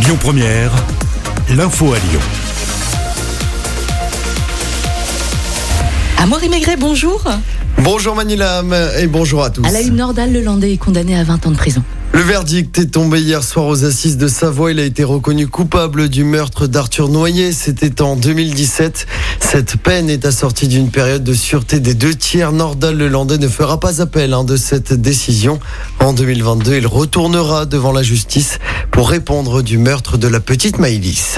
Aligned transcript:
Lyon 0.00 0.16
Première, 0.20 0.70
l'info 1.56 1.92
à 1.92 1.96
Lyon. 1.98 2.20
Amaury 6.18 6.48
Maigret, 6.48 6.76
bonjour. 6.76 7.24
Bonjour 7.78 8.14
Manilam 8.14 8.74
et 8.98 9.06
bonjour 9.06 9.42
à 9.42 9.50
tous. 9.50 9.64
À 9.64 9.72
la 9.72 9.80
une, 9.80 9.96
Nordal 9.96 10.32
Lelandais 10.32 10.72
est 10.72 10.76
condamné 10.76 11.16
à 11.16 11.24
20 11.24 11.46
ans 11.46 11.50
de 11.50 11.56
prison. 11.56 11.82
Le 12.12 12.20
verdict 12.20 12.78
est 12.78 12.86
tombé 12.86 13.20
hier 13.20 13.44
soir 13.44 13.66
aux 13.66 13.84
assises 13.84 14.16
de 14.16 14.28
Savoie. 14.28 14.72
Il 14.72 14.80
a 14.80 14.84
été 14.84 15.04
reconnu 15.04 15.46
coupable 15.46 16.08
du 16.08 16.24
meurtre 16.24 16.66
d'Arthur 16.66 17.08
Noyer. 17.08 17.52
C'était 17.52 18.00
en 18.00 18.16
2017. 18.16 19.06
Cette 19.50 19.78
peine 19.78 20.10
est 20.10 20.26
assortie 20.26 20.68
d'une 20.68 20.90
période 20.90 21.24
de 21.24 21.32
sûreté 21.32 21.80
des 21.80 21.94
deux 21.94 22.14
tiers. 22.14 22.52
Nordal 22.52 22.98
Lelandais 22.98 23.38
ne 23.38 23.48
fera 23.48 23.80
pas 23.80 24.02
appel 24.02 24.34
hein, 24.34 24.44
de 24.44 24.58
cette 24.58 24.92
décision. 24.92 25.58
En 26.00 26.12
2022, 26.12 26.76
il 26.76 26.86
retournera 26.86 27.64
devant 27.64 27.92
la 27.92 28.02
justice 28.02 28.58
pour 28.90 29.08
répondre 29.08 29.62
du 29.62 29.78
meurtre 29.78 30.18
de 30.18 30.28
la 30.28 30.40
petite 30.40 30.78
Maïlis. 30.78 31.36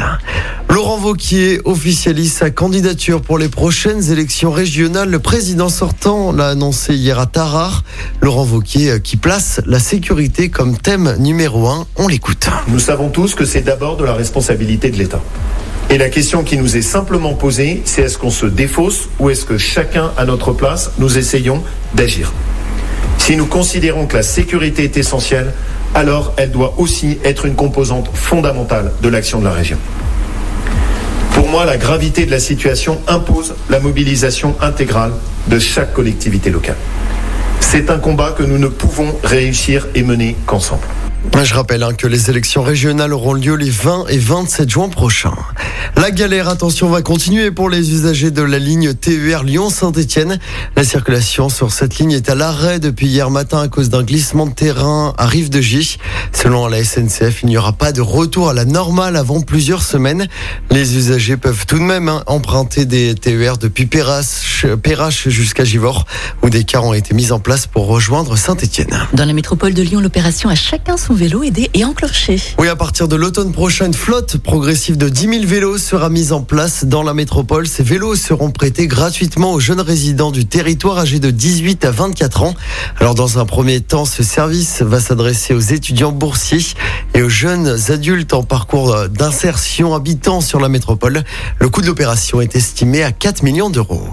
Laurent 0.69 0.99
Vauquier 0.99 1.61
officialise 1.65 2.33
sa 2.33 2.51
candidature 2.51 3.23
pour 3.23 3.39
les 3.39 3.49
prochaines 3.49 4.11
élections 4.11 4.51
régionales. 4.51 5.09
Le 5.09 5.21
président 5.21 5.69
sortant 5.69 6.33
l'a 6.33 6.49
annoncé 6.49 6.97
hier 6.97 7.21
à 7.21 7.27
Tarare. 7.27 7.85
Laurent 8.21 8.45
Vauquier 8.45 8.91
euh, 8.91 8.99
qui 8.99 9.19
place 9.19 9.61
la 9.67 9.79
sécurité 9.79 10.49
comme 10.49 10.77
thème 10.77 11.15
numéro 11.21 11.69
un. 11.69 11.87
On 11.95 12.09
l'écoute. 12.09 12.49
Nous 12.67 12.81
savons 12.81 13.09
tous 13.09 13.37
que 13.37 13.45
c'est 13.45 13.63
d'abord 13.63 13.97
de 13.97 14.05
la 14.05 14.15
responsabilité 14.15 14.91
de 14.91 14.97
l'État. 14.97 15.23
Et 15.93 15.99
la 15.99 16.09
question 16.09 16.45
qui 16.45 16.57
nous 16.57 16.77
est 16.77 16.83
simplement 16.83 17.35
posée, 17.35 17.83
c'est 17.85 18.03
est-ce 18.03 18.17
qu'on 18.17 18.31
se 18.31 18.47
défausse 18.47 19.09
ou 19.19 19.29
est-ce 19.29 19.45
que 19.45 19.59
chacun 19.59 20.13
à 20.17 20.25
notre 20.25 20.53
place, 20.53 20.93
nous 20.99 21.19
essayons 21.19 21.65
d'agir? 21.95 22.33
Si 23.19 23.37
nous 23.37 23.47
considérons 23.47 24.07
que 24.07 24.17
la 24.17 24.23
sécurité 24.23 24.85
est 24.85 24.97
essentielle, 24.97 25.53
alors 25.97 26.33
elle 26.37 26.53
doit 26.53 26.75
aussi 26.79 27.19
être 27.25 27.45
une 27.45 27.57
composante 27.57 28.09
fondamentale 28.15 28.93
de 29.03 29.09
l'action 29.09 29.41
de 29.41 29.47
la 29.47 29.51
région. 29.51 29.79
Pour 31.35 31.49
moi, 31.49 31.65
la 31.65 31.77
gravité 31.77 32.25
de 32.25 32.31
la 32.31 32.39
situation 32.39 33.01
impose 33.09 33.57
la 33.69 33.81
mobilisation 33.81 34.55
intégrale 34.61 35.13
de 35.49 35.59
chaque 35.59 35.93
collectivité 35.93 36.51
locale. 36.51 36.77
C'est 37.59 37.91
un 37.91 37.99
combat 37.99 38.31
que 38.31 38.45
nous 38.45 38.59
ne 38.59 38.69
pouvons 38.69 39.13
réussir 39.25 39.89
et 39.97 40.05
mener 40.05 40.37
qu'ensemble. 40.47 40.87
Je 41.43 41.55
rappelle 41.55 41.83
hein, 41.83 41.95
que 41.95 42.07
les 42.07 42.31
élections 42.31 42.63
régionales 42.63 43.13
auront 43.13 43.33
lieu 43.33 43.55
les 43.55 43.71
20 43.71 44.07
et 44.09 44.19
27 44.19 44.69
juin 44.71 44.89
prochains. 44.89 45.35
La 45.97 46.11
galère, 46.11 46.49
attention, 46.49 46.89
va 46.89 47.03
continuer 47.03 47.51
pour 47.51 47.69
les 47.69 47.93
usagers 47.93 48.31
de 48.31 48.43
la 48.43 48.59
ligne 48.59 48.95
TER 48.95 49.43
Lyon-Saint-Etienne. 49.43 50.39
La 50.77 50.85
circulation 50.85 51.49
sur 51.49 51.73
cette 51.73 51.99
ligne 51.99 52.13
est 52.13 52.29
à 52.29 52.35
l'arrêt 52.35 52.79
depuis 52.79 53.07
hier 53.07 53.31
matin 53.31 53.61
à 53.61 53.69
cause 53.69 53.91
d'un 53.91 54.03
glissement 54.03 54.47
de 54.47 54.53
terrain 54.53 55.15
à 55.19 55.27
Rive 55.27 55.51
de 55.51 55.61
J. 55.61 55.99
Selon 56.33 56.69
la 56.69 56.85
SNCF, 56.85 57.43
il 57.43 57.49
n'y 57.49 57.57
aura 57.57 57.73
pas 57.73 57.93
de 57.93 58.01
retour 58.01 58.51
à 58.51 58.55
la 58.55 58.65
normale 58.65 59.17
avant 59.17 59.41
plusieurs 59.41 59.83
semaines. 59.83 60.29
Les 60.71 60.97
usagers 60.97 61.37
peuvent 61.37 61.67
tout 61.67 61.79
de 61.79 61.85
même 61.85 62.09
hein, 62.09 62.23
emprunter 62.27 62.85
des 62.85 63.15
TER 63.15 63.59
depuis 63.59 63.87
Perrache, 63.87 65.29
jusqu'à 65.29 65.65
Givors, 65.65 66.07
où 66.43 66.51
des 66.51 66.65
cars 66.65 66.85
ont 66.85 66.95
été 66.95 67.15
mis 67.15 67.33
en 67.33 67.41
place 67.41 67.67
pour 67.67 67.87
rejoindre 67.87 68.37
Saint-Etienne. 68.37 69.09
Dans 69.15 69.25
la 69.25 69.33
métropole 69.33 69.75
de 69.75 69.83
Lyon, 69.83 70.01
l'opération 70.01 70.49
à 70.49 70.55
chacun 70.55 70.97
son 70.97 71.10
vélo 71.15 71.43
aidé 71.43 71.71
et 71.75 71.85
enclenché. 71.85 72.41
Oui, 72.59 72.69
à 72.69 72.77
partir 72.77 73.09
de 73.09 73.17
l'automne 73.17 73.53
prochain, 73.53 73.87
une 73.87 73.95
flotte 73.95 74.39
progressive 74.39 74.97
de 74.97 75.09
10 75.09 75.21
000 75.21 75.47
vélos 75.47 75.79
sera 75.79 76.09
mise 76.09 76.33
en 76.33 76.43
place 76.43 76.85
dans 76.85 77.03
la 77.03 77.15
métropole. 77.15 77.67
Ces 77.67 77.83
vélos 77.83 78.17
seront 78.17 78.51
prêtés 78.51 78.87
gratuitement 78.87 79.53
aux 79.53 79.61
jeunes 79.61 79.81
résidents 79.81 80.31
du 80.31 80.47
territoire 80.47 80.99
âgés 80.99 81.19
de 81.19 81.31
18 81.31 81.85
à 81.85 81.91
24 81.91 82.43
ans. 82.43 82.55
Alors, 82.99 83.15
dans 83.15 83.39
un 83.39 83.47
premier 83.47 83.81
temps, 83.81 84.05
ce 84.05 84.23
service 84.23 84.83
va 84.83 85.01
s'adresser 85.01 85.55
aux 85.55 85.61
étudiants 85.61 86.13
boursiers 86.13 86.75
et 87.15 87.23
aux 87.23 87.29
jeunes 87.29 87.77
adultes 87.89 88.35
en 88.35 88.43
parcours 88.43 89.09
d'insertion 89.09 89.95
habitant 89.95 90.41
sur 90.41 90.61
la 90.61 90.69
métropole. 90.69 91.25
Le 91.59 91.69
coût 91.69 91.81
de 91.81 91.87
l'opération 91.87 92.41
est 92.41 92.57
estimé 92.57 93.03
à 93.03 93.13
4 93.13 93.43
millions 93.43 93.71
d'euros. 93.71 94.07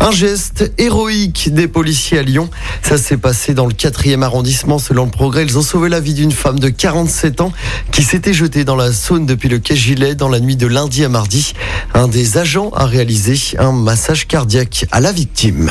Un 0.00 0.10
geste 0.10 0.72
héroïque 0.78 1.52
des 1.52 1.68
policiers 1.68 2.18
à 2.18 2.22
Lyon. 2.22 2.50
Ça 2.82 2.98
s'est 2.98 3.16
passé 3.16 3.54
dans 3.54 3.66
le 3.66 3.72
4e 3.72 4.22
arrondissement 4.22 4.78
selon 4.78 5.04
le 5.04 5.10
progrès. 5.10 5.44
Ils 5.44 5.58
ont 5.58 5.62
sauvé 5.62 5.88
la 5.88 6.00
vie 6.00 6.14
d'une 6.24 6.32
femme 6.32 6.58
de 6.58 6.70
47 6.70 7.42
ans 7.42 7.52
qui 7.92 8.02
s'était 8.02 8.32
jetée 8.32 8.64
dans 8.64 8.76
la 8.76 8.94
Saône 8.94 9.26
depuis 9.26 9.50
le 9.50 9.58
quai 9.58 9.76
Gilet 9.76 10.14
dans 10.14 10.30
la 10.30 10.40
nuit 10.40 10.56
de 10.56 10.66
lundi 10.66 11.04
à 11.04 11.10
mardi. 11.10 11.52
Un 11.92 12.08
des 12.08 12.38
agents 12.38 12.70
a 12.70 12.86
réalisé 12.86 13.36
un 13.58 13.72
massage 13.72 14.26
cardiaque 14.26 14.86
à 14.90 15.00
la 15.00 15.12
victime. 15.12 15.70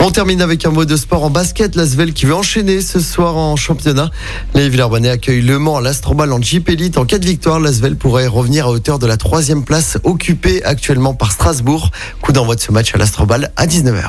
On 0.00 0.10
termine 0.10 0.42
avec 0.42 0.66
un 0.66 0.70
mot 0.70 0.84
de 0.84 0.96
sport 0.96 1.22
en 1.22 1.30
basket. 1.30 1.76
L'Asvel 1.76 2.14
qui 2.14 2.26
veut 2.26 2.34
enchaîner 2.34 2.80
ce 2.80 2.98
soir 2.98 3.36
en 3.36 3.54
championnat. 3.54 4.10
Les 4.54 4.68
Villarbonnais 4.68 5.10
accueillent 5.10 5.42
Le 5.42 5.60
Mans 5.60 5.76
à 5.76 5.80
l'Astrobal 5.80 6.32
en 6.32 6.42
Jeep 6.42 6.68
Elite. 6.68 6.98
En 6.98 7.04
cas 7.04 7.18
de 7.18 7.26
victoire, 7.26 7.60
l'Asvel 7.60 7.94
pourrait 7.94 8.26
revenir 8.26 8.66
à 8.66 8.70
hauteur 8.70 8.98
de 8.98 9.06
la 9.06 9.16
troisième 9.16 9.62
place 9.62 9.98
occupée 10.02 10.64
actuellement 10.64 11.14
par 11.14 11.30
Strasbourg. 11.30 11.92
Coup 12.22 12.32
d'envoi 12.32 12.56
de 12.56 12.60
ce 12.60 12.72
match 12.72 12.92
à 12.92 12.98
l'Astrobal 12.98 13.52
à 13.56 13.68
19h. 13.68 14.02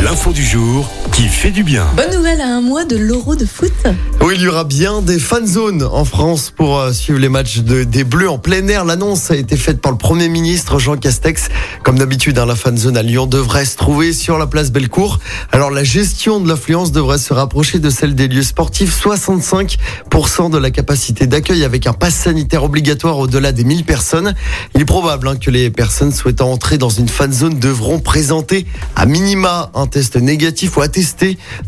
L'info 0.00 0.32
du 0.32 0.44
jour 0.44 0.88
qui 1.12 1.28
fait 1.28 1.50
du 1.50 1.62
bien. 1.62 1.86
Bonne 1.96 2.14
nouvelle 2.14 2.40
à 2.40 2.46
un 2.46 2.60
mois 2.60 2.84
de 2.84 2.96
l'Euro 2.96 3.36
de 3.36 3.44
foot. 3.44 3.72
Oui, 4.20 4.34
il 4.36 4.42
y 4.42 4.48
aura 4.48 4.64
bien 4.64 5.02
des 5.02 5.18
fan 5.18 5.46
zones 5.46 5.82
en 5.82 6.04
France 6.04 6.52
pour 6.54 6.78
euh, 6.78 6.92
suivre 6.92 7.18
les 7.18 7.28
matchs 7.28 7.58
de, 7.58 7.84
des 7.84 8.04
Bleus 8.04 8.30
en 8.30 8.38
plein 8.38 8.66
air. 8.68 8.84
L'annonce 8.84 9.30
a 9.30 9.36
été 9.36 9.56
faite 9.56 9.80
par 9.80 9.92
le 9.92 9.98
Premier 9.98 10.28
ministre 10.28 10.78
Jean 10.78 10.96
Castex. 10.96 11.48
Comme 11.82 11.98
d'habitude, 11.98 12.38
hein, 12.38 12.46
la 12.46 12.56
fan 12.56 12.78
zone 12.78 12.96
à 12.96 13.02
Lyon 13.02 13.26
devrait 13.26 13.64
se 13.64 13.76
trouver 13.76 14.12
sur 14.12 14.38
la 14.38 14.46
place 14.46 14.70
Bellecour. 14.70 15.18
Alors 15.50 15.70
la 15.70 15.84
gestion 15.84 16.40
de 16.40 16.48
l'affluence 16.48 16.92
devrait 16.92 17.18
se 17.18 17.34
rapprocher 17.34 17.78
de 17.78 17.90
celle 17.90 18.14
des 18.14 18.28
lieux 18.28 18.42
sportifs. 18.42 18.98
65% 18.98 20.50
de 20.50 20.58
la 20.58 20.70
capacité 20.70 21.26
d'accueil 21.26 21.64
avec 21.64 21.86
un 21.86 21.92
pass 21.92 22.14
sanitaire 22.14 22.64
obligatoire 22.64 23.18
au-delà 23.18 23.52
des 23.52 23.64
1000 23.64 23.84
personnes. 23.84 24.34
Il 24.74 24.80
est 24.80 24.86
probable 24.86 25.28
hein, 25.28 25.36
que 25.36 25.50
les 25.50 25.70
personnes 25.70 26.12
souhaitant 26.12 26.50
entrer 26.50 26.78
dans 26.78 26.90
une 26.90 27.08
fan 27.08 27.32
zone 27.32 27.58
devront 27.58 27.98
présenter 27.98 28.66
à 28.96 29.04
minima 29.04 29.70
un 29.74 29.86
test 29.86 30.16
négatif 30.16 30.76
ou 30.76 30.80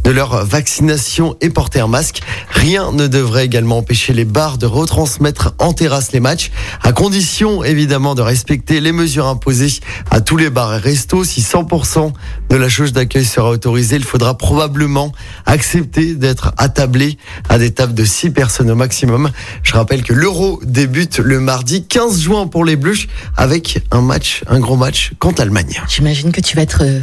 de 0.05 0.11
leur 0.11 0.45
vaccination 0.47 1.37
et 1.41 1.51
porter 1.51 1.81
un 1.81 1.89
masque. 1.89 2.23
Rien 2.51 2.93
ne 2.93 3.09
devrait 3.09 3.45
également 3.45 3.79
empêcher 3.79 4.13
les 4.13 4.25
bars 4.25 4.59
de 4.59 4.67
retransmettre 4.67 5.55
en 5.59 5.73
terrasse 5.73 6.13
les 6.13 6.21
matchs, 6.21 6.53
à 6.83 6.93
condition 6.93 7.65
évidemment 7.65 8.15
de 8.15 8.23
respecter 8.23 8.81
les 8.81 8.93
mesures 8.93 9.27
imposées 9.27 9.81
à 10.11 10.21
tous 10.21 10.37
les 10.37 10.51
bars 10.51 10.75
et 10.75 10.79
restos. 10.79 11.25
Si 11.25 11.41
100% 11.41 12.13
de 12.49 12.57
la 12.57 12.69
jauge 12.69 12.93
d'accueil 12.93 13.25
sera 13.25 13.51
autorisée, 13.51 13.97
il 13.97 14.05
faudra 14.05 14.39
probablement 14.39 15.13
accepter 15.47 16.15
d'être 16.15 16.53
attablé 16.57 17.19
à 17.49 17.59
des 17.59 17.73
tables 17.73 17.95
de 17.95 18.05
6 18.05 18.31
personnes 18.31 18.71
au 18.71 18.77
maximum. 18.77 19.31
Je 19.65 19.73
rappelle 19.73 20.05
que 20.05 20.13
l'Euro 20.13 20.61
débute 20.65 21.19
le 21.19 21.41
mardi 21.41 21.85
15 21.85 22.21
juin 22.21 22.47
pour 22.47 22.65
les 22.65 22.77
Bleus 22.77 23.09
avec 23.37 23.83
un 23.91 24.01
match, 24.01 24.43
un 24.47 24.61
gros 24.61 24.77
match 24.77 25.13
contre 25.19 25.41
l'Allemagne. 25.41 25.83
J'imagine 25.89 26.31
que 26.31 26.41
tu 26.41 26.55
vas 26.55 26.63
être 26.63 26.83
euh, 26.83 27.01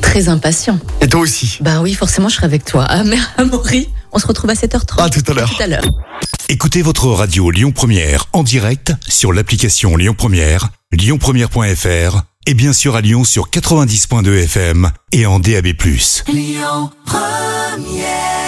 très 0.00 0.28
impatient. 0.28 0.78
Et 1.00 1.08
toi 1.08 1.20
aussi. 1.20 1.58
Bah 1.60 1.80
oui, 1.80 1.94
forcément, 1.94 2.28
je 2.28 2.36
serai 2.36 2.46
avec 2.46 2.64
toi. 2.64 2.84
Ah, 2.88 3.04
mais 3.04 3.18
Amaury, 3.36 3.88
on 4.12 4.18
se 4.18 4.26
retrouve 4.26 4.50
à 4.50 4.54
7h30. 4.54 5.02
À 5.02 5.08
tout 5.08 5.22
à 5.30 5.34
l'heure. 5.34 5.50
Tout 5.50 5.62
à 5.62 5.66
l'heure. 5.66 5.84
Écoutez 6.48 6.82
votre 6.82 7.06
radio 7.06 7.50
Lyon 7.50 7.70
Première 7.72 8.26
en 8.32 8.42
direct 8.42 8.92
sur 9.08 9.32
l'application 9.32 9.96
Lyon 9.96 10.14
Première, 10.16 10.68
lyonpremière.fr 10.92 12.22
et 12.46 12.54
bien 12.54 12.72
sûr 12.72 12.96
à 12.96 13.00
Lyon 13.00 13.24
sur 13.24 13.50
90.2 13.50 14.44
FM 14.44 14.90
et 15.12 15.26
en 15.26 15.38
DAB+. 15.38 15.68
Lyon 16.26 16.90
Première 17.06 18.39